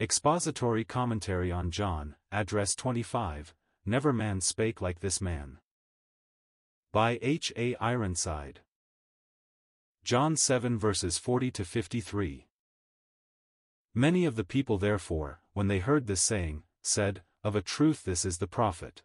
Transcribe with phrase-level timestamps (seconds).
[0.00, 3.54] Expository Commentary on John, Address 25,
[3.86, 5.58] Never Man Spake Like This Man.
[6.92, 7.52] By H.
[7.56, 7.76] A.
[7.76, 8.62] Ironside.
[10.02, 12.48] John 7 verses 40 to 53.
[13.94, 18.24] Many of the people therefore, when they heard this saying, said, Of a truth this
[18.24, 19.04] is the prophet.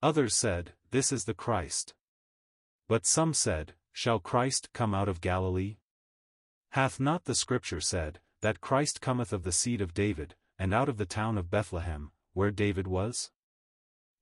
[0.00, 1.92] Others said, This is the Christ.
[2.86, 5.78] But some said, Shall Christ come out of Galilee?
[6.70, 10.88] Hath not the Scripture said, that Christ cometh of the seed of David, and out
[10.88, 13.30] of the town of Bethlehem, where David was?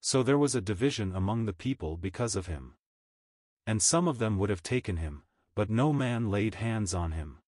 [0.00, 2.74] So there was a division among the people because of him.
[3.66, 5.24] And some of them would have taken him,
[5.54, 7.38] but no man laid hands on him.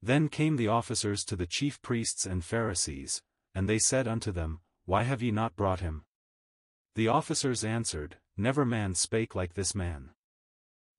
[0.00, 3.22] Then came the officers to the chief priests and Pharisees,
[3.54, 6.04] and they said unto them, Why have ye not brought him?
[6.94, 10.10] The officers answered, Never man spake like this man.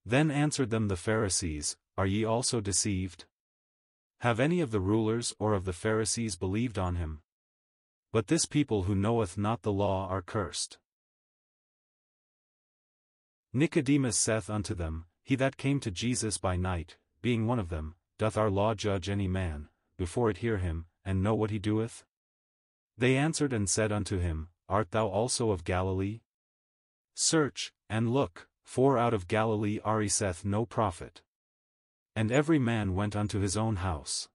[0.06, 3.26] Then answered them the Pharisees, Are ye also deceived?
[4.22, 7.20] Have any of the rulers or of the Pharisees believed on him?
[8.12, 10.80] But this people who knoweth not the law are cursed.
[13.54, 17.96] Nicodemus saith unto them, He that came to Jesus by night, being one of them,
[18.18, 22.04] doth our law judge any man, before it hear him, and know what he doeth?
[22.98, 26.22] They answered and said unto him, Art thou also of Galilee?
[27.14, 31.22] Search, and look, for out of Galilee ariseth no prophet.
[32.18, 34.28] And every man went unto his own house.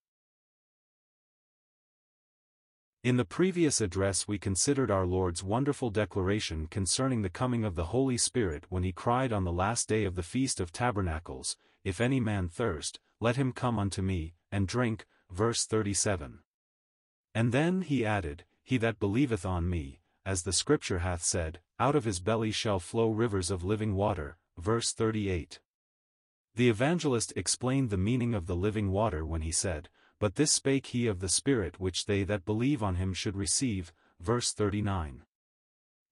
[3.03, 7.87] In the previous address we considered our Lord's wonderful declaration concerning the coming of the
[7.87, 12.01] Holy Spirit when he cried on the last day of the Feast of Tabernacles, If
[12.01, 16.39] any man thirst, let him come unto me, and drink, verse 37.
[17.35, 21.97] And then he added, He that believeth on me, as the Scripture hath said, out
[21.97, 25.59] of his belly shall flow rivers of living water, verse 38.
[26.55, 30.89] The evangelist explained the meaning of the living water when he said, But this spake
[30.89, 35.23] he of the Spirit which they that believe on him should receive, verse 39.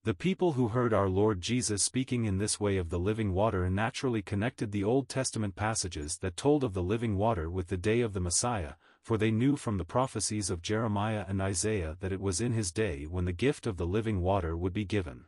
[0.04, 3.68] The people who heard our Lord Jesus speaking in this way of the living water
[3.68, 8.00] naturally connected the Old Testament passages that told of the living water with the day
[8.00, 12.20] of the Messiah, for they knew from the prophecies of Jeremiah and Isaiah that it
[12.20, 15.26] was in his day when the gift of the living water would be given.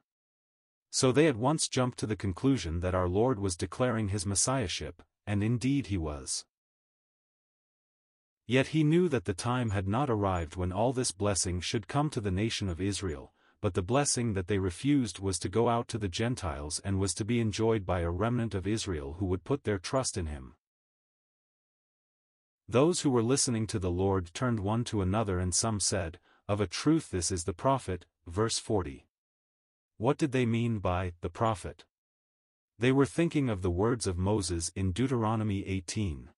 [0.95, 5.03] So they at once jumped to the conclusion that our Lord was declaring his messiahship,
[5.27, 6.45] and indeed he was.
[8.47, 12.11] Yet he knew that the time had not arrived when all this blessing should come
[12.11, 13.33] to the nation of Israel,
[13.63, 17.15] but the blessing that they refused was to go out to the Gentiles and was
[17.15, 20.57] to be enjoyed by a remnant of Israel who would put their trust in him.
[22.69, 26.61] Those who were listening to the Lord turned one to another and some said, Of
[26.61, 29.07] a truth this is the prophet, verse 40.
[30.03, 31.85] What did they mean by the prophet?
[32.77, 36.31] They were thinking of the words of Moses in Deuteronomy 18.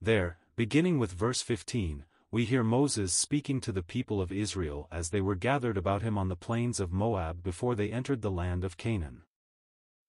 [0.00, 5.10] There, beginning with verse 15, we hear Moses speaking to the people of Israel as
[5.10, 8.64] they were gathered about him on the plains of Moab before they entered the land
[8.64, 9.24] of Canaan.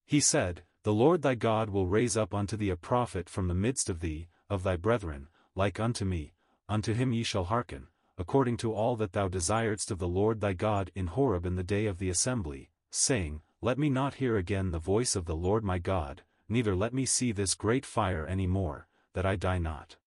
[0.06, 3.53] He said, The Lord thy God will raise up unto thee a prophet from the
[3.53, 6.36] midst of thee, of thy brethren, like unto me,
[6.70, 7.88] unto him ye shall hearken,
[8.22, 11.64] according to all that thou desiredst of the Lord thy God in Horeb in the
[11.64, 15.64] day of the assembly, saying, Let me not hear again the voice of the Lord
[15.64, 19.98] my God, neither let me see this great fire any more, that I die not.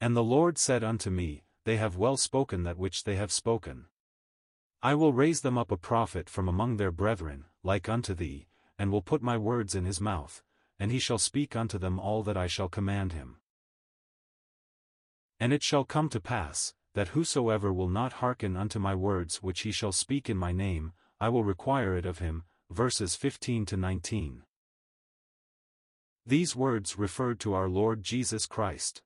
[0.00, 3.84] And the Lord said unto me, They have well spoken that which they have spoken.
[4.82, 8.90] I will raise them up a prophet from among their brethren, like unto thee, and
[8.90, 10.42] will put my words in his mouth,
[10.80, 13.36] and he shall speak unto them all that I shall command him.
[15.38, 19.60] And it shall come to pass, that whosoever will not hearken unto my words which
[19.60, 22.44] he shall speak in my name, I will require it of him.
[22.70, 24.42] Verses 15 to 19.
[26.24, 29.02] These words referred to our Lord Jesus Christ.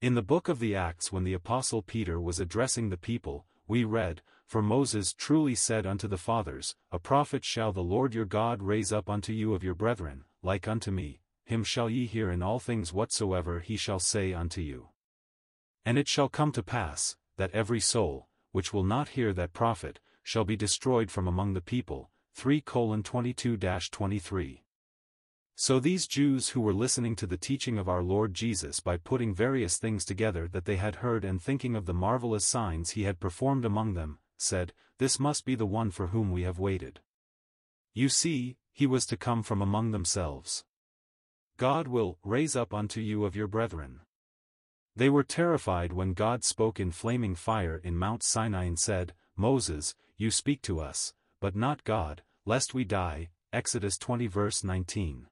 [0.00, 3.84] In the book of the Acts when the Apostle Peter was addressing the people, we
[3.84, 8.62] read, For Moses truly said unto the fathers, A prophet shall the Lord your God
[8.62, 12.42] raise up unto you of your brethren, like unto me, him shall ye hear in
[12.42, 14.88] all things whatsoever he shall say unto you.
[15.88, 20.00] And it shall come to pass, that every soul, which will not hear that prophet,
[20.22, 22.10] shall be destroyed from among the people.
[22.34, 24.60] 3 22-23.
[25.56, 29.34] So these Jews who were listening to the teaching of our Lord Jesus by putting
[29.34, 33.18] various things together that they had heard and thinking of the marvelous signs he had
[33.18, 37.00] performed among them, said, This must be the one for whom we have waited.
[37.94, 40.66] You see, he was to come from among themselves.
[41.56, 44.00] God will raise up unto you of your brethren.
[44.98, 49.94] They were terrified when God spoke in flaming fire in Mount Sinai and said, Moses,
[50.16, 53.28] you speak to us, but not God, lest we die.
[53.52, 55.28] Exodus 20 verse 19.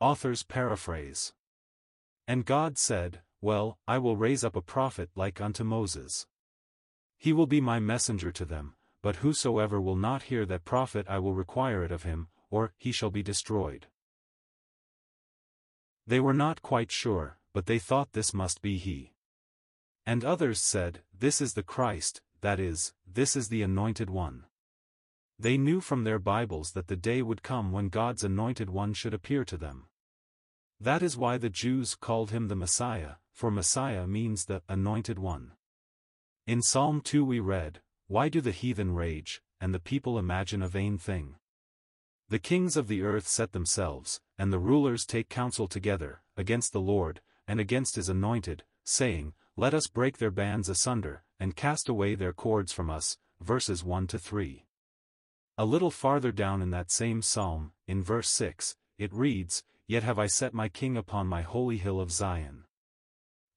[0.00, 1.34] Author's paraphrase.
[2.26, 6.26] And God said, Well, I will raise up a prophet like unto Moses.
[7.18, 8.72] He will be my messenger to them,
[9.02, 12.90] but whosoever will not hear that prophet I will require it of him, or he
[12.90, 13.88] shall be destroyed.
[16.06, 19.12] They were not quite sure, but they thought this must be he.
[20.06, 24.44] And others said, This is the Christ, that is, this is the Anointed One.
[25.38, 29.14] They knew from their Bibles that the day would come when God's Anointed One should
[29.14, 29.86] appear to them.
[30.80, 35.52] That is why the Jews called him the Messiah, for Messiah means the Anointed One.
[36.46, 40.68] In Psalm 2 we read, Why do the heathen rage, and the people imagine a
[40.68, 41.36] vain thing?
[42.28, 46.80] The kings of the earth set themselves, and the rulers take counsel together, against the
[46.80, 52.14] Lord, and against his anointed, saying, Let us break their bands asunder, and cast away
[52.14, 53.18] their cords from us.
[53.40, 54.64] Verses 1 to 3.
[55.58, 60.18] A little farther down in that same psalm, in verse 6, it reads, Yet have
[60.18, 62.64] I set my king upon my holy hill of Zion.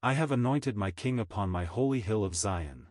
[0.02, 2.88] I have anointed my king upon my holy hill of Zion.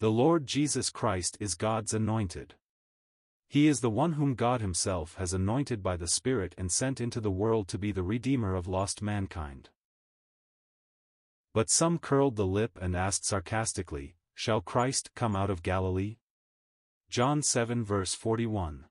[0.00, 2.54] The Lord Jesus Christ is God's anointed.
[3.48, 7.20] He is the one whom God himself has anointed by the Spirit and sent into
[7.20, 9.70] the world to be the Redeemer of lost mankind.
[11.54, 16.16] But some curled the lip and asked sarcastically, Shall Christ come out of Galilee?
[17.08, 18.86] John 7 verse 41.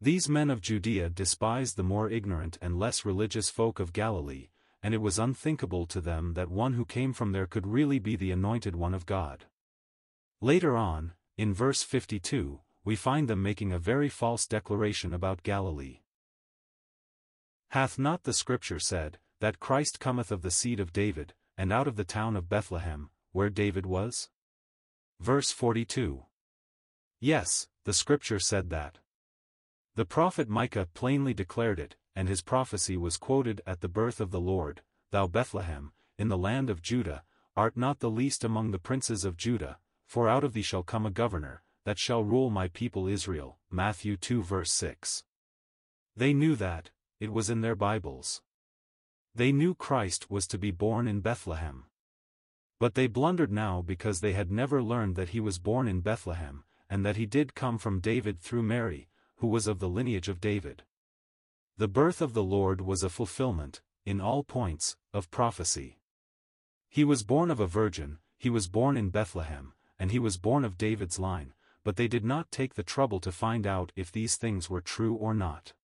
[0.00, 4.48] These men of Judea despised the more ignorant and less religious folk of Galilee,
[4.82, 8.16] and it was unthinkable to them that one who came from there could really be
[8.16, 9.44] the anointed one of God.
[10.40, 16.00] Later on, in verse 52, we find them making a very false declaration about Galilee.
[17.70, 21.88] Hath not the Scripture said, that Christ cometh of the seed of David, and out
[21.88, 24.28] of the town of Bethlehem, where David was?
[25.20, 26.24] Verse 42.
[27.20, 28.98] Yes, the scripture said that.
[29.94, 34.30] The prophet Micah plainly declared it, and his prophecy was quoted at the birth of
[34.30, 37.22] the Lord, Thou Bethlehem, in the land of Judah,
[37.56, 41.06] art not the least among the princes of Judah, for out of thee shall come
[41.06, 43.58] a governor, that shall rule my people Israel.
[43.70, 45.24] Matthew 2 verse 6.
[46.14, 48.42] They knew that, it was in their Bibles.
[49.36, 51.84] They knew Christ was to be born in Bethlehem.
[52.80, 56.64] But they blundered now because they had never learned that he was born in Bethlehem,
[56.88, 60.40] and that he did come from David through Mary, who was of the lineage of
[60.40, 60.84] David.
[61.76, 65.98] The birth of the Lord was a fulfillment, in all points, of prophecy.
[66.88, 70.64] He was born of a virgin, he was born in Bethlehem, and he was born
[70.64, 71.52] of David's line,
[71.84, 75.14] but they did not take the trouble to find out if these things were true
[75.14, 75.74] or not.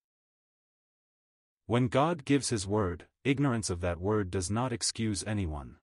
[1.67, 5.77] When God gives his word, ignorance of that word does not excuse anyone.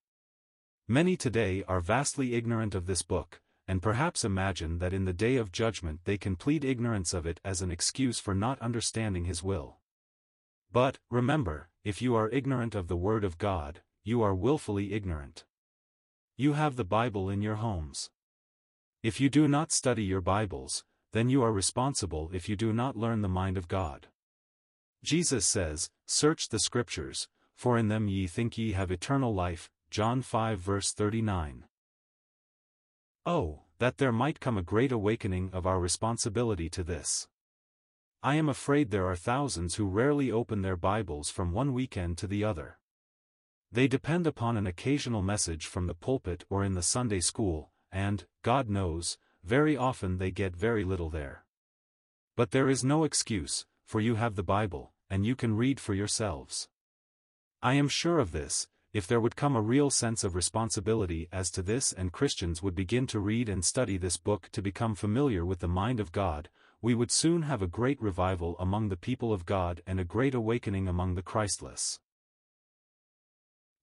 [0.88, 5.36] Many today are vastly ignorant of this book, and perhaps imagine that in the day
[5.36, 9.44] of judgment they can plead ignorance of it as an excuse for not understanding his
[9.44, 9.78] will.
[10.72, 15.46] But, remember, if you are ignorant of the Word of God, you are willfully ignorant.
[16.36, 18.10] You have the Bible in your homes.
[19.02, 20.84] If you do not study your Bibles,
[21.14, 24.08] then you are responsible if you do not learn the mind of God.
[25.04, 30.22] Jesus says, Search the Scriptures, for in them ye think ye have eternal life, John
[30.22, 31.66] 5 verse 39.
[33.26, 37.28] Oh, that there might come a great awakening of our responsibility to this.
[38.22, 42.28] I am afraid there are thousands who rarely open their Bibles from one weekend to
[42.28, 42.78] the other.
[43.72, 48.26] They depend upon an occasional message from the pulpit or in the Sunday school, and,
[48.42, 51.46] God knows, very often they get very little there.
[52.36, 55.96] But there is no excuse, for you have the Bible, and you can read for
[55.96, 56.70] yourselves.
[57.60, 61.50] I am sure of this, if there would come a real sense of responsibility as
[61.50, 65.44] to this and Christians would begin to read and study this book to become familiar
[65.44, 66.50] with the mind of God,
[66.84, 70.36] we would soon have a great revival among the people of God and a great
[70.36, 72.00] awakening among the Christless.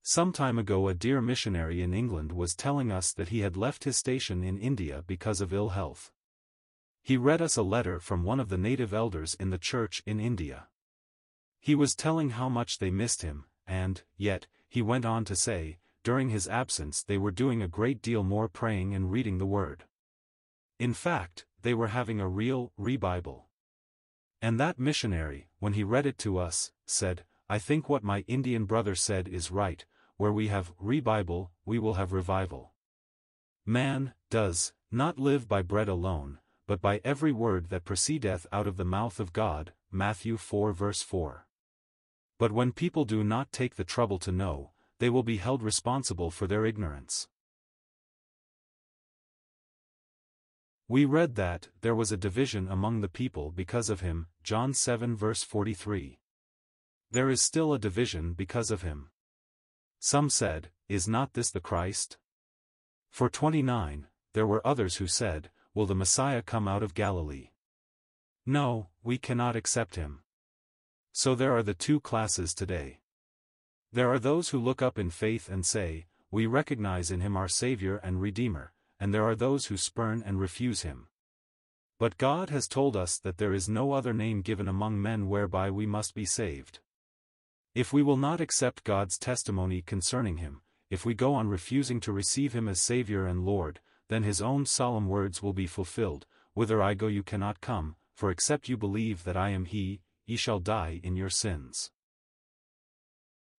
[0.05, 3.83] Some time ago a dear missionary in England was telling us that he had left
[3.83, 6.13] his station in India because of ill health.
[7.07, 10.19] He read us a letter from one of the native elders in the church in
[10.19, 10.67] India.
[11.61, 15.79] He was telling how much they missed him, and, yet, he went on to say,
[16.03, 19.85] during his absence they were doing a great deal more praying and reading the Word.
[20.81, 23.47] In fact, they were having a real, re-Bible.
[24.43, 28.65] And that missionary, when he read it to us, said, I think what my Indian
[28.65, 29.87] brother said is right,
[30.17, 32.73] where we have re-Bible, we will have revival.
[33.65, 38.77] Man, does, not live by bread alone, but by every word that proceedeth out of
[38.77, 41.47] the mouth of God, Matthew 4 verse 4.
[42.39, 46.31] But when people do not take the trouble to know, they will be held responsible
[46.31, 47.29] for their ignorance.
[50.89, 55.17] We read that, there was a division among the people because of him, John 7
[55.17, 56.21] verse 43.
[57.11, 59.11] There is still a division because of him.
[59.99, 62.19] Some said, Is not this the Christ?
[63.11, 67.51] For 29, there were others who said, Will the Messiah come out of Galilee?
[68.47, 70.21] No, we cannot accept him.
[71.13, 73.01] So there are the two classes today.
[73.93, 77.47] There are those who look up in faith and say, We recognize in him our
[77.47, 81.09] Savior and Redeemer, and there are those who spurn and refuse him.
[81.99, 85.71] But God has told us that there is no other name given among men whereby
[85.71, 86.81] we must be saved.
[87.75, 92.13] If we will not accept God's testimony concerning him, if we go on refusing to
[92.13, 96.83] receive him as Savior and Lord, then his own solemn words will be fulfilled, Whither
[96.83, 100.59] I go you cannot come, for except you believe that I am he, ye shall
[100.59, 101.91] die in your sins.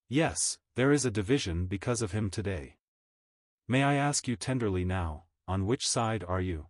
[0.09, 2.77] Yes, there is a division because of him today.
[3.67, 6.67] May I ask you tenderly now, on which side are you?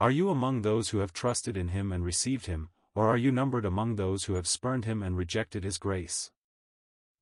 [0.00, 3.30] Are you among those who have trusted in him and received him, or are you
[3.30, 6.30] numbered among those who have spurned him and rejected his grace?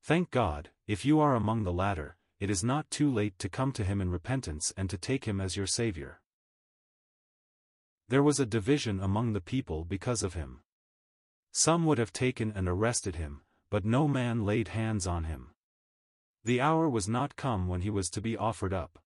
[0.03, 3.71] Thank God, if you are among the latter, it is not too late to come
[3.71, 6.19] to him in repentance and to take him as your Savior.
[8.09, 10.61] There was a division among the people because of him.
[11.51, 15.51] Some would have taken and arrested him, but no man laid hands on him.
[16.43, 18.99] The hour was not come when he was to be offered up.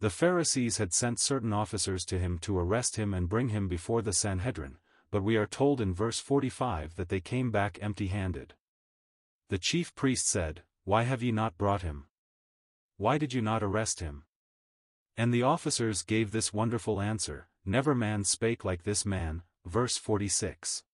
[0.00, 4.02] The Pharisees had sent certain officers to him to arrest him and bring him before
[4.02, 4.78] the Sanhedrin,
[5.10, 8.54] but we are told in verse 45 that they came back empty-handed.
[9.48, 12.06] The chief priest said, Why have ye not brought him?
[13.02, 14.22] Why did you not arrest him?
[15.16, 20.84] And the officers gave this wonderful answer, Never man spake like this man, verse 46.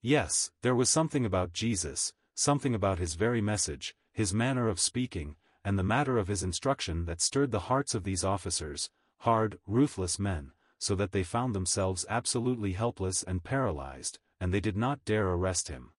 [0.00, 5.36] Yes, there was something about Jesus, something about his very message, his manner of speaking,
[5.62, 10.18] and the matter of his instruction that stirred the hearts of these officers, hard, ruthless
[10.18, 15.28] men, so that they found themselves absolutely helpless and paralyzed, and they did not dare
[15.28, 15.90] arrest him.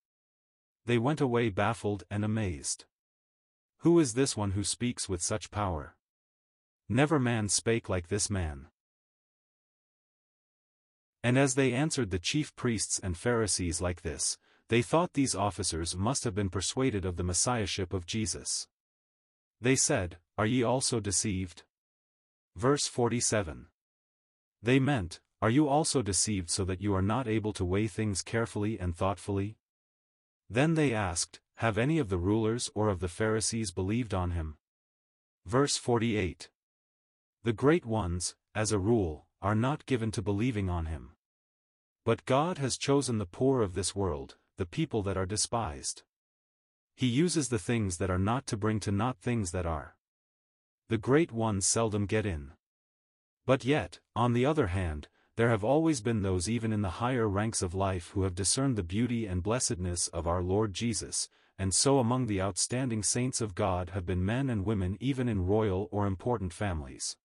[0.87, 2.85] They went away baffled and amazed.
[3.79, 5.95] Who is this one who speaks with such power?
[6.89, 8.67] Never man spake like this man.
[11.23, 15.95] And as they answered the chief priests and Pharisees like this, they thought these officers
[15.95, 18.67] must have been persuaded of the messiahship of Jesus.
[19.61, 21.63] They said, Are ye also deceived?
[22.57, 23.67] Verse 47.
[24.61, 28.21] They meant, Are you also deceived so that you are not able to weigh things
[28.21, 29.57] carefully and thoughtfully?
[30.49, 34.55] Then they asked, have any of the rulers or of the Pharisees believed on him?
[35.45, 36.49] Verse 48.
[37.43, 41.11] The great ones, as a rule, are not given to believing on him.
[42.05, 46.03] But God has chosen the poor of this world, the people that are despised.
[46.95, 49.97] He uses the things that are not to bring to naught things that are.
[50.87, 52.53] The great ones seldom get in.
[53.45, 57.27] But yet, on the other hand, there have always been those even in the higher
[57.27, 61.27] ranks of life who have discerned the beauty and blessedness of our Lord Jesus,
[61.59, 65.45] and so among the outstanding saints of God have been men and women even in
[65.45, 67.17] royal or important families.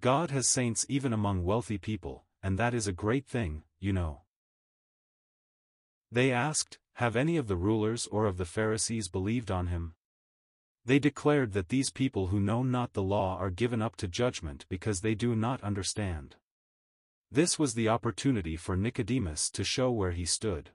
[0.00, 4.22] God has saints even among wealthy people, and that is a great thing, you know.
[6.12, 9.94] They asked, Have any of the rulers or of the Pharisees believed on him?
[10.84, 14.64] They declared that these people who know not the law are given up to judgment
[14.68, 16.36] because they do not understand.
[17.32, 20.70] This was the opportunity for Nicodemus to show where he stood.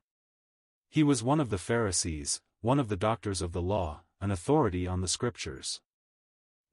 [0.89, 4.88] He was one of the Pharisees, one of the doctors of the law, an authority
[4.88, 5.81] on the Scriptures.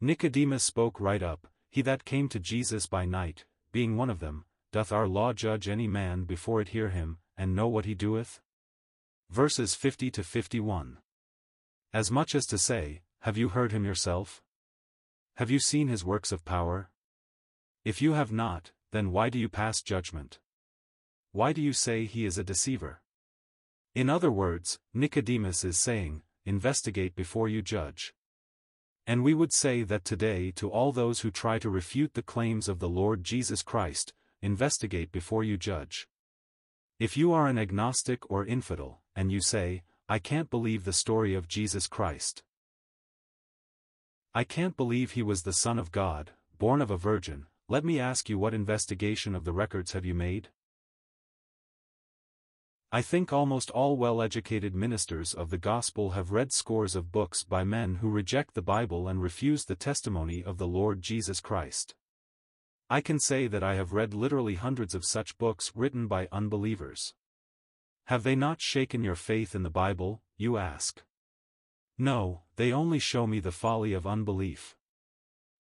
[0.01, 4.47] Nicodemus spoke right up, He that came to Jesus by night, being one of them,
[4.73, 8.41] doth our law judge any man before it hear him, and know what he doeth?
[9.29, 10.97] Verses 50 to 51.
[11.93, 14.43] As much as to say, Have you heard him yourself?
[15.37, 16.89] Have you seen his works of power?
[17.85, 20.39] If you have not, then why do you pass judgment?
[21.33, 23.02] Why do you say he is a deceiver?
[23.95, 28.15] In other words, Nicodemus is saying, investigate before you judge.
[29.07, 32.69] And we would say that today to all those who try to refute the claims
[32.69, 36.09] of the Lord Jesus Christ, investigate before you judge.
[36.99, 41.35] If you are an agnostic or infidel, and you say, I can't believe the story
[41.35, 42.43] of Jesus Christ.
[44.35, 47.99] I can't believe he was the Son of God, born of a virgin, let me
[47.99, 50.49] ask you what investigation of the records have you made?
[52.95, 57.65] I think almost all well-educated ministers of the gospel have read scores of books by
[57.65, 61.95] men who reject the Bible and refuse the testimony of the Lord Jesus Christ.
[62.91, 67.15] I can say that I have read literally hundreds of such books written by unbelievers.
[68.09, 71.03] Have they not shaken your faith in the Bible, you ask?
[71.97, 74.77] No, they only show me the folly of unbelief.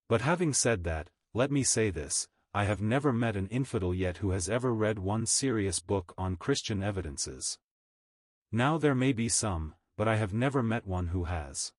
[0.06, 4.18] But having said that, let me say this, I have never met an infidel yet
[4.18, 7.59] who has ever read one serious book on Christian evidences.
[8.50, 11.73] Now there may be some, but I have never met one who has.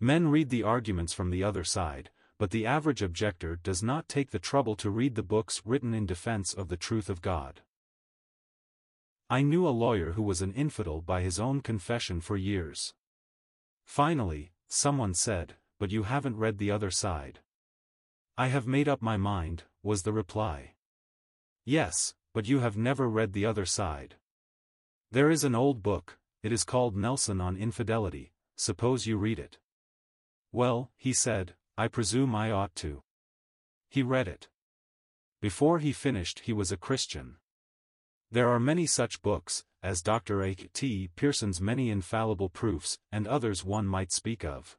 [0.00, 4.32] Men read the arguments from the other side, but the average objector does not take
[4.32, 7.62] the trouble to read the books written in defense of the truth of God.
[9.30, 12.92] I knew a lawyer who was an infidel by his own confession for years.
[13.84, 17.38] Finally, someone said, but you haven't read the other side.
[18.36, 20.74] I have made up my mind, was the reply.
[21.64, 24.16] Yes, but you have never read the other side.
[25.12, 29.58] There is an old book, it is called Nelson on Infidelity, suppose you read it.
[30.52, 33.02] Well, he said, I presume I ought to.
[33.88, 34.48] He read it.
[35.40, 37.36] Before he finished he was a Christian.
[38.30, 40.42] There are many such books, as Dr.
[40.42, 40.54] A.
[40.54, 41.10] T.
[41.14, 44.76] Pierson's Many Infallible Proofs, and others one might speak of.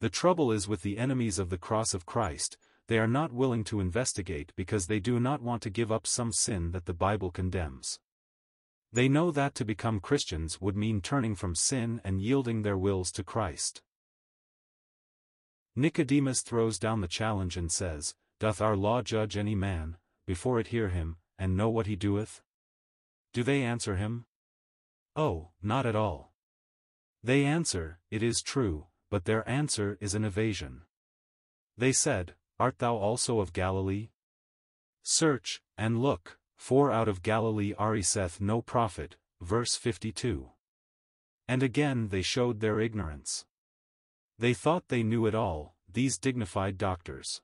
[0.00, 2.56] The trouble is with the enemies of the cross of Christ,
[2.88, 6.32] they are not willing to investigate because they do not want to give up some
[6.32, 7.98] sin that the Bible condemns.
[8.92, 13.10] They know that to become Christians would mean turning from sin and yielding their wills
[13.12, 13.82] to Christ.
[15.74, 20.68] Nicodemus throws down the challenge and says, Doth our law judge any man, before it
[20.68, 22.40] hear him, and know what he doeth?
[23.32, 24.24] Do they answer him?
[25.14, 26.32] Oh, not at all.
[27.22, 30.82] They answer, It is true, but their answer is an evasion.
[31.76, 34.08] They said, Art thou also of Galilee?
[35.02, 40.50] Search, and look, for out of Galilee ariseth no prophet, verse 52.
[41.48, 43.44] And again they showed their ignorance.
[44.38, 47.40] They thought they knew it all, these dignified doctors.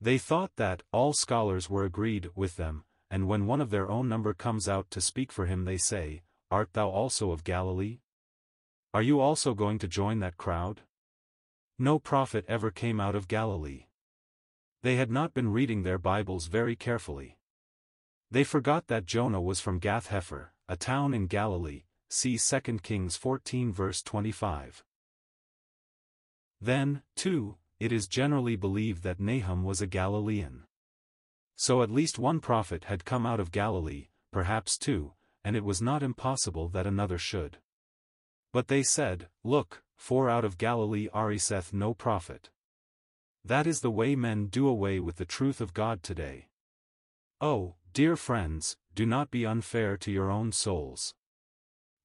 [0.00, 4.08] They thought that all scholars were agreed with them, and when one of their own
[4.08, 7.98] number comes out to speak for him they say, Art thou also of Galilee?
[8.94, 10.82] Are you also going to join that crowd?
[11.78, 13.86] No prophet ever came out of Galilee.
[14.82, 17.38] They had not been reading their Bibles very carefully.
[18.32, 23.14] They forgot that Jonah was from Gath Hepher, a town in Galilee, see 2 Kings
[23.16, 24.82] 14 verse 25.
[26.60, 30.64] Then, too, it is generally believed that Nahum was a Galilean.
[31.54, 35.12] So at least one prophet had come out of Galilee, perhaps two,
[35.44, 37.58] and it was not impossible that another should.
[38.52, 42.50] But they said, Look, for out of Galilee ariseth no prophet.
[43.44, 46.46] That is the way men do away with the truth of God today.
[47.40, 51.14] Oh, dear friends, do not be unfair to your own souls.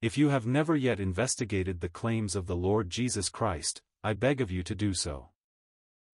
[0.01, 4.41] If you have never yet investigated the claims of the Lord Jesus Christ, I beg
[4.41, 5.29] of you to do so.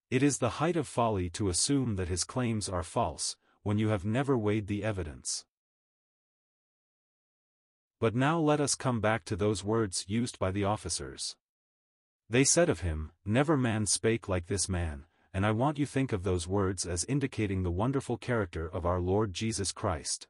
[0.10, 3.90] It is the height of folly to assume that his claims are false, when you
[3.90, 5.46] have never weighed the evidence.
[8.00, 11.38] But now let us come back to those words used by the officers.
[12.30, 16.14] They said of him, Never man spake like this man, and I want you think
[16.14, 20.28] of those words as indicating the wonderful character of our Lord Jesus Christ.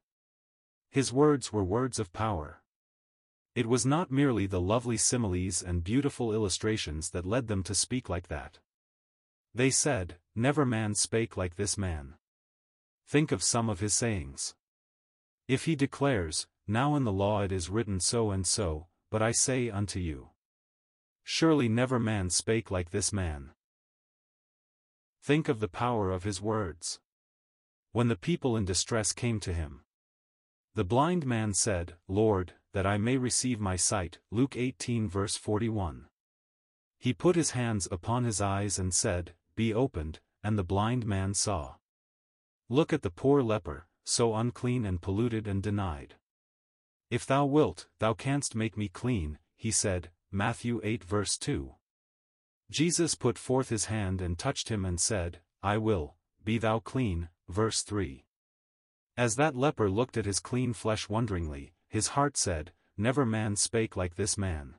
[0.91, 2.61] His words were words of power.
[3.55, 8.09] It was not merely the lovely similes and beautiful illustrations that led them to speak
[8.09, 8.59] like that.
[9.53, 12.15] They said, Never man spake like this man.
[13.07, 14.55] Think of some of his sayings.
[15.47, 19.31] If he declares, Now in the law it is written so and so, but I
[19.31, 20.29] say unto you.
[21.23, 23.51] Surely never man spake like this man.
[25.23, 26.99] Think of the power of his words.
[27.93, 29.85] When the people in distress came to him.
[30.75, 36.07] The blind man said, Lord, that I may receive my sight, Luke 18 verse 41.
[36.99, 41.33] He put his hands upon his eyes and said, Be opened, and the blind man
[41.33, 41.75] saw.
[42.67, 46.15] Look at the poor leper, so unclean and polluted and denied.
[47.09, 51.75] If thou wilt, thou canst make me clean, he said, Matthew 8 verse 2.
[52.73, 57.29] Jesus put forth his hand and touched him and said, I will, be thou clean,
[57.47, 58.25] verse 3.
[59.15, 63.95] As that leper looked at his clean flesh wonderingly, his heart said, Never man spake
[63.95, 64.73] like this man.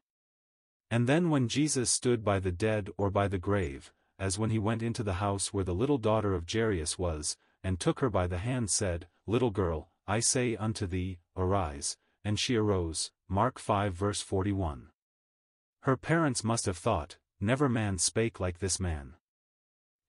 [0.90, 4.58] And then when Jesus stood by the dead or by the grave, as when he
[4.58, 8.26] went into the house where the little daughter of Jairus was, and took her by
[8.26, 13.94] the hand said, Little girl, I say unto thee, arise, and she arose, Mark 5
[13.94, 14.88] verse 41.
[15.82, 19.14] Her parents must have thought, never man spake like this man.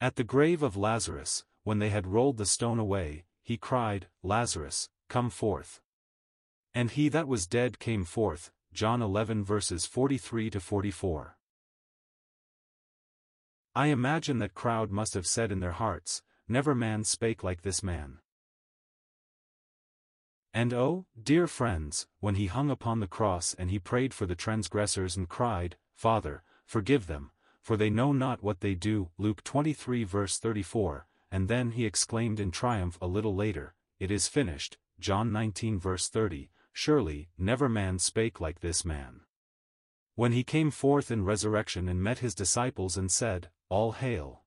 [0.02, 4.89] At the grave of Lazarus, when they had rolled the stone away, he cried, Lazarus,
[5.10, 5.82] come forth.
[6.74, 11.38] And he that was dead came forth, John 11 verses 43 to 44.
[13.76, 17.82] I imagine that crowd must have said in their hearts, Never man spake like this
[17.82, 18.19] man.
[20.54, 24.36] And oh, dear friends, when he hung upon the cross and he prayed for the
[24.36, 30.04] transgressors and cried, Father, forgive them, for they know not what they do, Luke 23
[30.04, 35.32] verse 34, and then he exclaimed in triumph a little later, It is finished, John
[35.32, 39.21] 19 verse 30, Surely, never man spake like this man.
[40.15, 44.43] When he came forth in resurrection and met his disciples and said, All hail.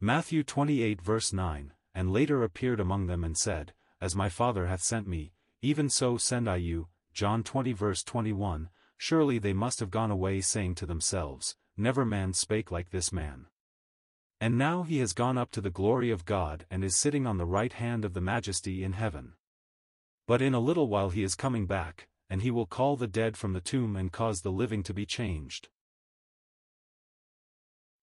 [0.00, 4.82] Matthew 28 verse 9, and later appeared among them and said, As my Father hath
[4.82, 9.90] sent me, even so send I you, John 20 verse 21, surely they must have
[9.90, 13.46] gone away saying to themselves, Never man spake like this man.
[14.42, 17.38] And now he has gone up to the glory of God and is sitting on
[17.38, 19.32] the right hand of the majesty in heaven.
[20.26, 23.38] But in a little while he is coming back, and he will call the dead
[23.38, 25.70] from the tomb and cause the living to be changed.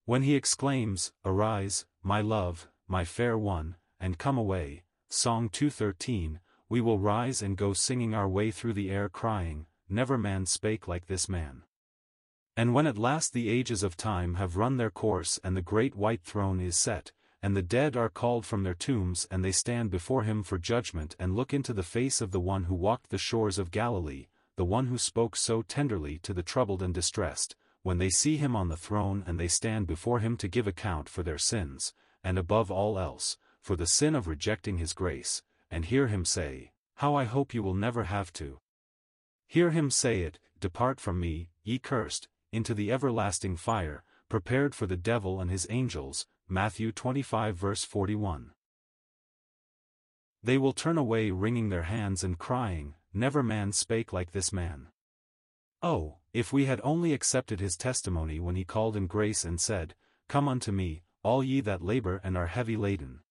[0.05, 6.81] When he exclaims, Arise, my love, my fair one, and come away, Song 213, we
[6.81, 11.07] will rise and go singing our way through the air crying, Never man spake like
[11.07, 11.63] this man.
[12.55, 15.95] And when at last the ages of time have run their course and the great
[15.95, 19.91] white throne is set, and the dead are called from their tombs and they stand
[19.91, 23.17] before him for judgment and look into the face of the one who walked the
[23.17, 27.99] shores of Galilee, the one who spoke so tenderly to the troubled and distressed, when
[27.99, 31.23] they see him on the throne and they stand before him to give account for
[31.23, 36.07] their sins, and above all else, for the sin of rejecting his grace, and hear
[36.07, 38.59] him say, How I hope you will never have to.
[39.47, 44.85] Hear him say it, Depart from me, ye cursed, into the everlasting fire, prepared for
[44.87, 48.51] the devil and his angels, Matthew 25 verse 41.
[50.43, 54.89] They will turn away wringing their hands and crying, Never man spake like this man.
[55.81, 59.95] Oh, if we had only accepted his testimony when he called in grace and said,
[60.27, 63.21] Come unto me, all ye that labor and are heavy laden.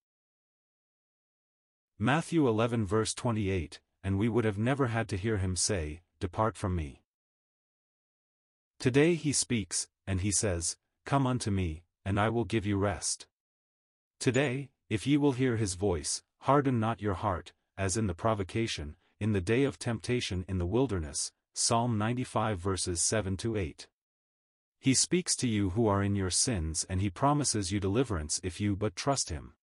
[1.99, 6.57] Matthew 11 verse 28, and we would have never had to hear him say, Depart
[6.57, 7.03] from me.
[8.79, 13.27] Today he speaks, and he says, Come unto me, and I will give you rest.
[14.19, 18.97] Today, if ye will hear his voice, harden not your heart, as in the provocation,
[19.21, 23.87] in the day of temptation in the wilderness, Psalm 95 verses 7 to 8.
[24.81, 28.61] He speaks to you who are in your sins and he promises you deliverance if
[28.61, 29.55] you but trust him.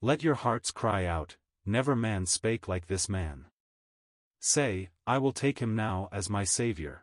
[0.00, 3.44] Let your hearts cry out, Never man spake like this man.
[4.44, 7.01] Say, I will take him now as my Saviour.